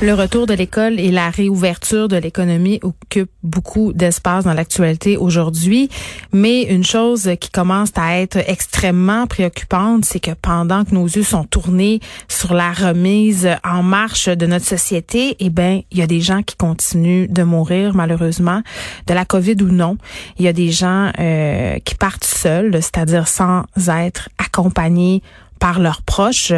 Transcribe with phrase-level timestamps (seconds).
[0.00, 5.88] Le retour de l'école et la réouverture de l'économie occupent beaucoup d'espace dans l'actualité aujourd'hui.
[6.32, 11.24] Mais une chose qui commence à être extrêmement préoccupante, c'est que pendant que nos yeux
[11.24, 11.98] sont tournés
[12.28, 16.44] sur la remise en marche de notre société, eh ben, il y a des gens
[16.44, 18.62] qui continuent de mourir, malheureusement,
[19.08, 19.98] de la COVID ou non.
[20.38, 25.24] Il y a des gens euh, qui partent seuls, c'est-à-dire sans être accompagnés
[25.58, 26.52] par leurs proches.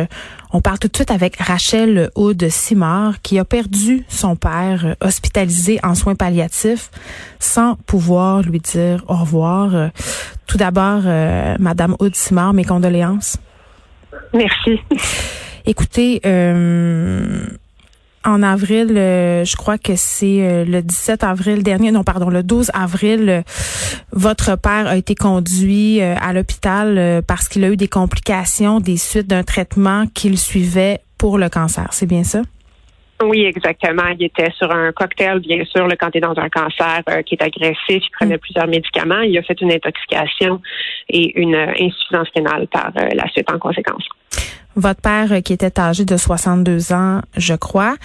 [0.52, 5.78] On parle tout de suite avec Rachel Aude Simard qui a perdu son père hospitalisé
[5.82, 6.90] en soins palliatifs
[7.38, 9.90] sans pouvoir lui dire au revoir.
[10.46, 13.36] Tout d'abord, euh, Madame Aude Simard, mes condoléances.
[14.34, 14.80] Merci.
[15.66, 17.46] Écoutez, euh,
[18.24, 22.42] en avril, euh, je crois que c'est euh, le 17 avril dernier, non pardon, le
[22.42, 23.42] 12 avril, euh,
[24.12, 28.96] votre père a été conduit euh, à l'hôpital parce qu'il a eu des complications des
[28.96, 31.88] suites d'un traitement qu'il suivait pour le cancer.
[31.92, 32.42] C'est bien ça?
[33.22, 34.06] Oui, exactement.
[34.18, 37.22] Il était sur un cocktail, bien sûr, là, quand tu es dans un cancer euh,
[37.22, 39.20] qui est agressif, il prenait plusieurs médicaments.
[39.20, 40.62] Il a fait une intoxication
[41.08, 44.04] et une insuffisance rénale par euh, la suite en conséquence.
[44.76, 47.96] Votre père, euh, qui était âgé de 62 ans, je crois,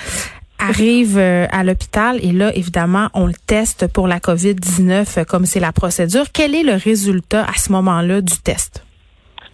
[0.59, 5.45] arrive euh, à l'hôpital et là, évidemment, on le teste pour la COVID-19 euh, comme
[5.45, 6.25] c'est la procédure.
[6.33, 8.83] Quel est le résultat à ce moment-là du test?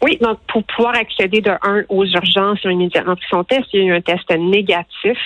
[0.03, 3.65] Oui, donc pour pouvoir accéder de un aux urgences, immédiatement pris son test.
[3.73, 5.17] Il y a eu un test négatif.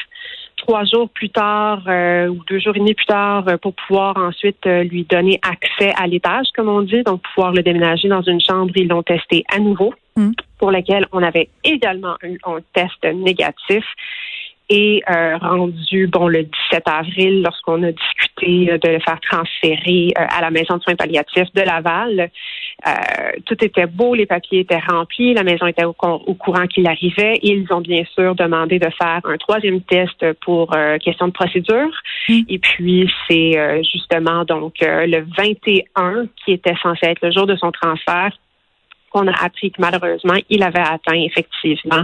[0.67, 4.17] Trois jours plus tard euh, ou deux jours et demi plus tard, euh, pour pouvoir
[4.17, 8.23] ensuite euh, lui donner accès à l'étage, comme on dit, donc pouvoir le déménager dans
[8.23, 10.31] une chambre, ils l'ont testé à nouveau, Mm.
[10.59, 13.83] pour lequel on avait également eu un test négatif.
[14.69, 20.11] Et euh, rendu bon le 17 avril, lorsqu'on a discuté euh, de le faire transférer
[20.17, 22.31] euh, à la maison de soins palliatifs de Laval,
[22.87, 22.91] euh,
[23.45, 27.39] tout était beau, les papiers étaient remplis, la maison était au, courant qu'il arrivait.
[27.43, 31.91] Ils ont bien sûr demandé de faire un troisième test pour question de procédure.
[32.27, 32.41] Mm.
[32.49, 37.55] Et puis c'est euh, justement donc le 21 qui était censé être le jour de
[37.55, 38.31] son transfert
[39.15, 42.03] qu'on a appris que malheureusement, il avait atteint effectivement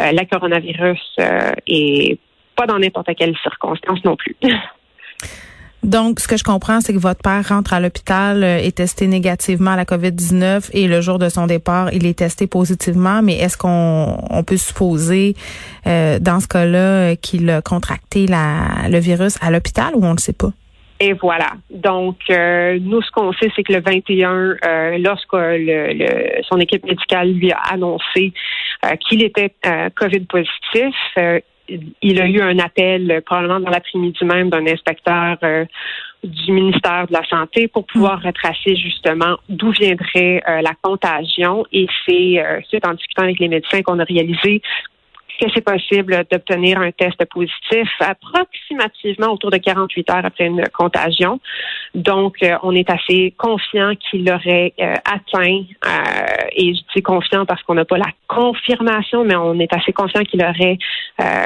[0.00, 2.18] euh, la coronavirus euh, et
[2.56, 4.36] pas dans n'importe quelle circonstance non plus.
[5.82, 9.08] Donc, ce que je comprends, c'est que votre père rentre à l'hôpital, euh, est testé
[9.08, 13.20] négativement à la COVID-19 et le jour de son départ, il est testé positivement.
[13.20, 15.34] Mais est-ce qu'on on peut supposer,
[15.84, 20.32] dans ce cas-là, qu'il a contracté le virus à l'hôpital ou on ne le sait
[20.32, 20.52] pas?
[21.04, 21.50] Et voilà.
[21.68, 26.58] Donc, euh, nous, ce qu'on sait, c'est que le 21, euh, lorsque le, le- son
[26.60, 28.32] équipe médicale lui a annoncé
[28.84, 29.52] euh, qu'il était
[29.96, 30.94] COVID positif,
[32.02, 35.38] il a eu un appel probablement dans l'après-midi même d'un inspecteur
[36.22, 41.64] du ministère de la Santé pour pouvoir retracer justement d'où viendrait la contagion.
[41.72, 44.60] Et c'est suite en discutant avec les médecins qu'on a réalisé
[45.42, 51.40] que c'est possible d'obtenir un test positif approximativement autour de 48 heures après une contagion.
[51.94, 57.44] Donc, euh, on est assez confiant qu'il aurait euh, atteint, euh, et je dis confiant
[57.44, 60.78] parce qu'on n'a pas la confirmation, mais on est assez confiant qu'il aurait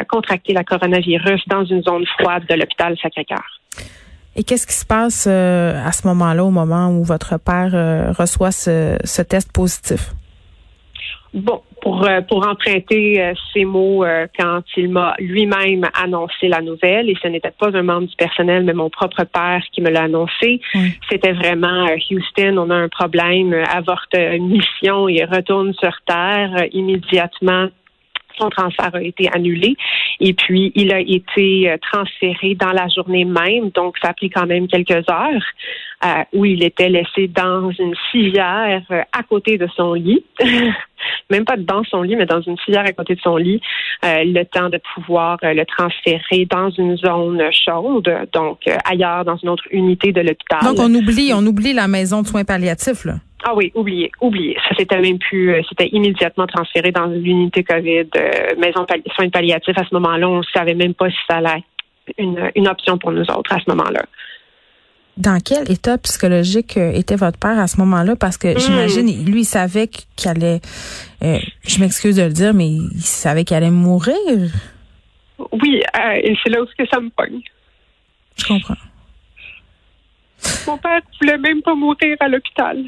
[0.08, 3.44] contracté la coronavirus dans une zone froide de l'hôpital Sacré-Cœur.
[4.36, 9.22] Et qu'est-ce qui se passe à ce moment-là, au moment où votre père reçoit ce
[9.22, 10.12] test positif?
[11.36, 16.62] Bon, pour, euh, pour emprunter euh, ces mots euh, quand il m'a lui-même annoncé la
[16.62, 19.90] nouvelle, et ce n'était pas un membre du personnel, mais mon propre père qui me
[19.90, 20.94] l'a annoncé, Oui.
[21.10, 27.68] c'était vraiment Houston, on a un problème, avorte mission et retourne sur Terre immédiatement.
[28.38, 29.76] Son transfert a été annulé
[30.20, 34.30] et puis il a été euh, transféré dans la journée même, donc ça a pris
[34.30, 35.42] quand même quelques heures
[36.04, 40.24] euh, où il était laissé dans une civière euh, à côté de son lit.
[41.30, 43.60] même pas dans son lit, mais dans une civière à côté de son lit,
[44.04, 49.36] euh, le temps de pouvoir euh, le transférer dans une zone chaude, donc ailleurs, dans
[49.36, 50.60] une autre unité de l'hôpital.
[50.62, 53.14] Donc, on oublie, on oublie la maison de soins palliatifs, là.
[53.44, 54.56] Ah oui, oublié, oublié.
[54.68, 59.28] Ça c'était même plus, euh, c'était immédiatement transféré dans l'unité COVID, euh, maison palli- soins
[59.28, 59.76] palliatifs.
[59.78, 61.58] À ce moment-là, on ne savait même pas si ça allait
[62.08, 64.02] être une, une option pour nous autres à ce moment-là.
[65.18, 68.16] dans quel état psychologique euh, était votre père à ce moment-là?
[68.16, 70.60] Parce que j'imagine, lui, il savait qu'il allait,
[71.22, 74.16] euh, je m'excuse de le dire, mais il savait qu'il allait mourir.
[75.52, 75.82] Oui,
[76.24, 77.40] et c'est là où que ça me pogne.
[78.38, 78.74] Je comprends.
[80.66, 82.82] Mon père voulait même pas mourir à l'hôpital.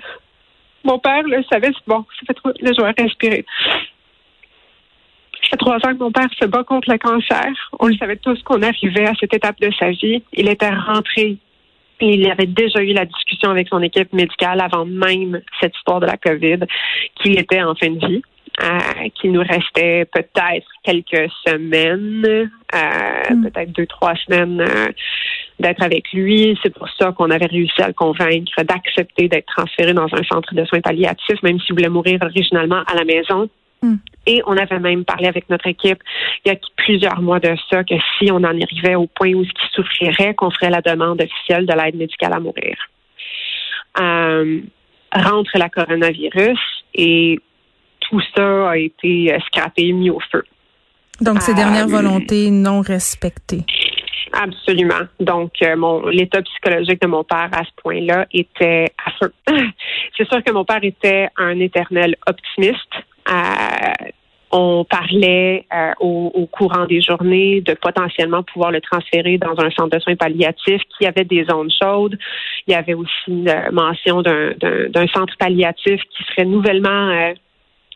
[0.84, 3.44] Mon père le savait, c'est bon, ça fait trop, là, je vais respirer.
[5.42, 7.46] Ça fait trois ans que mon père se bat contre le cancer.
[7.80, 10.22] On le savait tous qu'on arrivait à cette étape de sa vie.
[10.32, 11.36] Il était rentré.
[12.00, 16.06] Il avait déjà eu la discussion avec son équipe médicale avant même cette histoire de
[16.06, 16.60] la COVID,
[17.16, 18.22] qu'il était en fin de vie.
[18.60, 23.44] Euh, qu'il nous restait peut-être quelques semaines, euh, Mm.
[23.44, 24.88] peut-être deux, trois semaines euh,
[25.60, 26.58] d'être avec lui.
[26.62, 30.54] C'est pour ça qu'on avait réussi à le convaincre d'accepter d'être transféré dans un centre
[30.54, 33.48] de soins palliatifs, même s'il voulait mourir originalement à la maison.
[33.82, 33.96] Mm.
[34.26, 36.02] Et on avait même parlé avec notre équipe
[36.44, 39.42] il y a plusieurs mois de ça que si on en arrivait au point où
[39.42, 42.76] il souffrirait, qu'on ferait la demande officielle de l'aide médicale à mourir.
[44.00, 44.60] Euh,
[45.12, 46.58] rentre la coronavirus
[46.94, 47.38] et
[48.00, 50.44] tout ça a été euh, scrappé, mis au feu.
[51.20, 53.64] Donc, ces Euh, dernières volontés non respectées.
[54.32, 55.06] Absolument.
[55.20, 59.32] Donc, euh, mon l'état psychologique de mon père à ce point-là était à feu.
[60.16, 62.92] C'est sûr que mon père était un éternel optimiste.
[63.30, 64.10] Euh,
[64.50, 69.70] on parlait euh, au, au courant des journées de potentiellement pouvoir le transférer dans un
[69.70, 72.18] centre de soins palliatifs qui avait des zones chaudes.
[72.66, 77.32] Il y avait aussi une mention d'un- centre palliatif qui serait nouvellement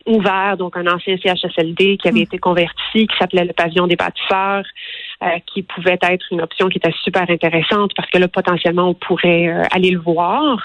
[0.05, 4.65] ouvert, donc un ancien CHSLD qui avait été converti, qui s'appelait le pavillon des bâtisseurs,
[5.21, 8.93] euh, qui pouvait être une option qui était super intéressante parce que là, potentiellement, on
[8.93, 10.57] pourrait euh, aller le voir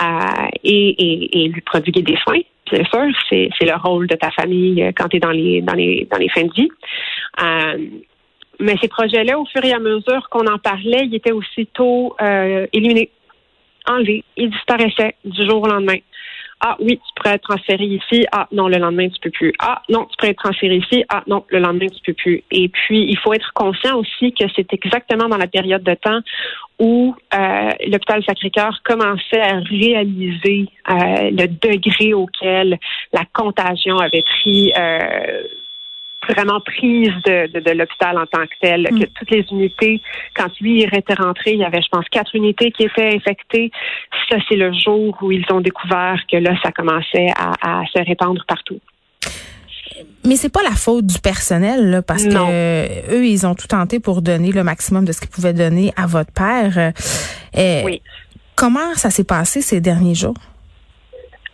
[0.00, 2.40] euh, et, lui prodiguer des soins.
[2.70, 6.06] Bien sûr, c'est, le rôle de ta famille quand tu es dans les, dans, les,
[6.10, 6.70] dans les fins de vie.
[8.60, 12.16] Mais ces projets-là, au fur et à mesure qu'on en parlait, ils étaient aussitôt
[12.72, 13.10] éliminés,
[13.86, 14.24] enlevés.
[14.36, 15.98] Ils disparaissaient du jour au lendemain.
[16.64, 18.24] Ah oui, tu pourrais être transféré ici.
[18.30, 19.52] Ah non, le lendemain, tu peux plus.
[19.58, 21.04] Ah non, tu pourrais être transféré ici.
[21.08, 22.44] Ah non, le lendemain, tu peux plus.
[22.52, 26.20] Et puis, il faut être conscient aussi que c'est exactement dans la période de temps
[26.78, 32.78] où euh, l'hôpital Sacré-Cœur commençait à réaliser euh, le degré auquel
[33.12, 35.42] la contagion avait pris euh,
[36.28, 40.00] vraiment prise de, de, de l'hôpital en tant que tel, que toutes les unités,
[40.36, 43.70] quand lui il était rentré, il y avait, je pense, quatre unités qui étaient infectées.
[44.28, 47.98] Ça, c'est le jour où ils ont découvert que là, ça commençait à, à se
[48.06, 48.80] répandre partout.
[50.24, 52.46] Mais c'est pas la faute du personnel, là, parce Non.
[52.46, 55.92] que eux, ils ont tout tenté pour donner le maximum de ce qu'ils pouvaient donner
[55.96, 56.92] à votre père.
[57.58, 58.00] Euh, Oui.
[58.54, 60.34] Comment ça s'est passé ces derniers jours?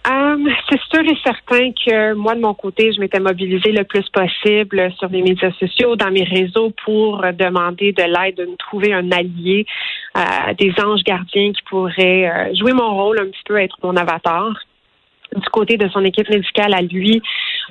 [0.09, 0.37] Euh,
[0.71, 4.91] c'est sûr et certain que moi, de mon côté, je m'étais mobilisée le plus possible
[4.99, 9.11] sur les médias sociaux, dans mes réseaux, pour demander de l'aide, de me trouver un
[9.13, 9.67] allié,
[10.17, 13.97] euh, des anges gardiens qui pourraient euh, jouer mon rôle un petit peu, être mon
[13.97, 14.55] avatar.
[15.35, 17.21] Du côté de son équipe médicale à lui,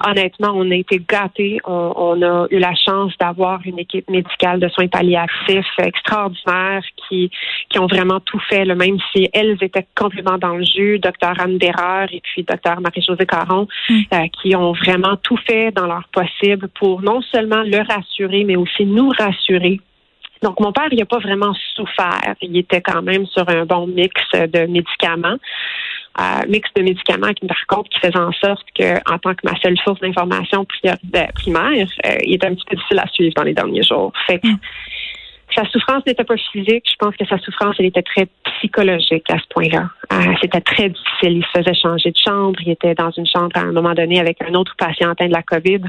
[0.05, 1.59] honnêtement, on a été gâtés.
[1.65, 7.31] On, on a eu la chance d'avoir une équipe médicale de soins palliatifs extraordinaire qui,
[7.69, 10.99] qui ont vraiment tout fait, là, même si elles étaient complètement dans le jus.
[10.99, 15.87] Docteur Anne Bérard et puis docteur Marie-Josée Caron, euh, qui ont vraiment tout fait dans
[15.87, 19.79] leur possible pour non seulement le rassurer, mais aussi nous rassurer
[20.41, 22.35] donc, mon père, il n'a pas vraiment souffert.
[22.41, 25.37] Il était quand même sur un bon mix de médicaments.
[26.19, 29.41] Euh, mix de médicaments qui, par contre, qui faisait en sorte que, en tant que
[29.43, 33.43] ma seule source d'information primaire, euh, il était un petit peu difficile à suivre dans
[33.43, 34.11] les derniers jours.
[34.25, 34.47] Fait que
[35.55, 36.85] sa souffrance n'était pas physique.
[36.89, 39.89] Je pense que sa souffrance, elle était très psychologique à ce point-là.
[40.11, 41.37] Euh, C'était très difficile.
[41.37, 42.59] Il se faisait changer de chambre.
[42.65, 45.33] Il était dans une chambre à un moment donné avec un autre patient atteint de
[45.33, 45.81] la COVID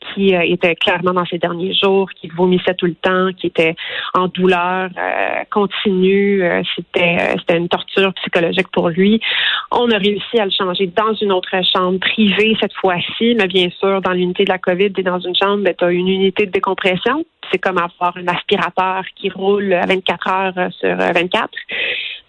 [0.00, 3.74] qui euh, était clairement dans ses derniers jours, qui vomissait tout le temps, qui était
[4.14, 6.42] en douleur euh, continue.
[6.42, 9.20] Euh, c'était c'était une torture psychologique pour lui.
[9.70, 13.68] On a réussi à le changer dans une autre chambre privée cette fois-ci, mais bien
[13.78, 16.52] sûr, dans l'unité de la COVID, es dans une chambre, tu as une unité de
[16.52, 17.24] décompression.
[17.50, 21.48] C'est comme avoir un aspirateur qui roule à 24 heures sur euh, 24.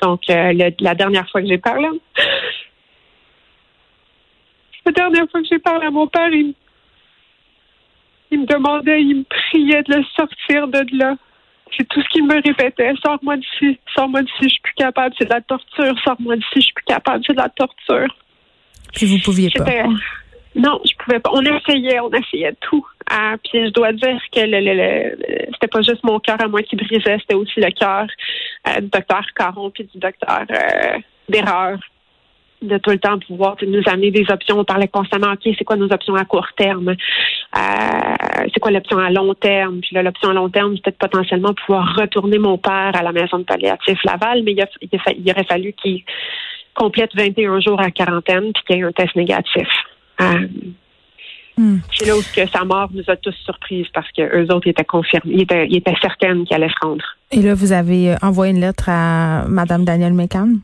[0.02, 1.88] Donc, la dernière fois que j'ai parlé,
[4.86, 6.54] la dernière fois que j'ai parlé à mon père, il,
[8.38, 11.16] il me demandait, il me priait de le sortir de là.
[11.76, 12.94] C'est tout ce qu'il me répétait.
[13.06, 15.94] Sors-moi d'ici, sors-moi d'ici, je suis plus capable, c'est de la torture.
[16.04, 18.16] Sors-moi d'ici, je suis plus capable, c'est de la torture.
[18.94, 19.66] Puis vous pouviez pas.
[20.56, 21.30] Non, je pouvais pas.
[21.34, 22.86] On essayait, on essayait tout.
[23.12, 26.48] Ah, puis je dois dire que le, le- le- c'était pas juste mon cœur à
[26.48, 28.08] moi qui brisait, c'était aussi le cœur
[28.68, 30.98] euh, du docteur Caron puis du docteur euh,
[31.30, 31.78] d'erreur
[32.64, 34.58] de tout le temps pouvoir nous amener des options.
[34.58, 36.96] On parlait constamment, OK, c'est quoi nos options à court terme?
[37.58, 39.80] Euh, c'est quoi l'option à long terme?
[39.82, 43.40] Puis là, l'option à long terme, c'était potentiellement pouvoir retourner mon père à la maison
[43.40, 46.04] de palliatif Laval, mais il, aurait fallu qu'il
[46.76, 49.68] complète 21 jours à quarantaine puis qu'il y ait un test négatif.
[51.58, 51.80] Hmm.
[51.92, 54.86] C'est là où que sa mort nous a tous surprises parce que eux autres étaient
[54.86, 57.04] confirmés, ils étaient, ils étaient certaines qu'il allait se rendre.
[57.32, 60.60] Et là, vous avez envoyé une lettre à Mme Danielle McCann?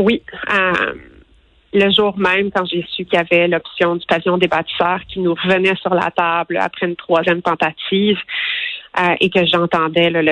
[0.00, 0.22] Oui.
[0.52, 0.94] Euh,
[1.72, 5.20] le jour même, quand j'ai su qu'il y avait l'option du pavillon des bâtisseurs qui
[5.20, 8.18] nous revenait sur la table après une troisième tentative,
[8.98, 10.22] euh, et que j'entendais le,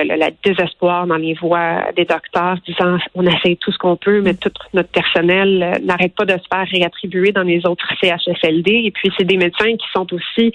[0.43, 4.51] désespoir dans les voix des docteurs disant on essaie tout ce qu'on peut, mais tout
[4.73, 8.71] notre personnel euh, n'arrête pas de se faire réattribuer dans les autres CHSLD.
[8.85, 10.51] Et puis c'est des médecins qui sont aussi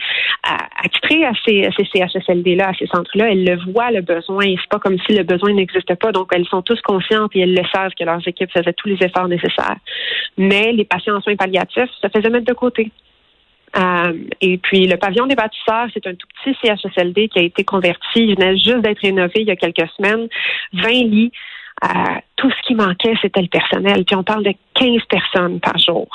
[0.85, 3.33] attitrés à ces, CHSLD-là, à ces centres-là.
[3.33, 4.45] Elles le voient le besoin.
[4.47, 6.13] C'est pas comme si le besoin n'existe pas.
[6.13, 8.99] Donc elles sont tous conscientes et elles le savent que leurs équipes faisaient tous les
[9.05, 9.77] efforts nécessaires.
[10.39, 12.93] Mais les patients en soins palliatifs se faisaient mettre de côté.
[13.77, 17.65] Euh, et puis, le pavillon des bâtisseurs, c'est un tout petit CHSLD qui a été
[17.65, 18.01] converti.
[18.17, 20.29] Il venait juste d'être rénové il y a quelques semaines.
[20.73, 21.33] 20 lits.
[21.85, 21.89] Euh,
[22.37, 24.05] tout ce qui manquait, c'était le personnel.
[24.07, 26.09] Puis on parle de 15 personnes par jour.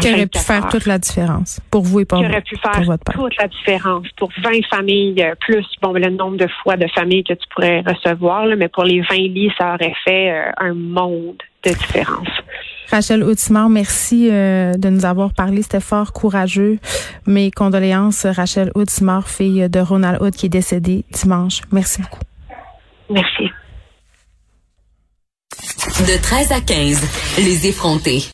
[0.00, 2.72] qui aurait pu faire toute la différence pour vous et pour, qui aurait pu faire
[3.12, 7.22] toute la différence pour 20 familles, euh, plus bon, le nombre de fois de familles
[7.22, 8.46] que tu pourrais recevoir.
[8.46, 12.28] Là, mais pour les 20 lits, ça aurait fait un monde de différence.
[12.90, 15.62] Rachel Houtimar, merci euh, de nous avoir parlé.
[15.62, 16.78] C'était fort courageux.
[17.26, 21.60] Mes condoléances, Rachel Houtimar, fille de Ronald Hood qui est décédé dimanche.
[21.70, 22.20] Merci beaucoup.
[23.10, 23.44] Merci.
[26.00, 27.02] De 13 à 15,
[27.38, 28.22] les effrontés.